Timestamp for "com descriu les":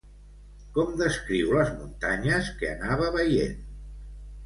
0.77-1.71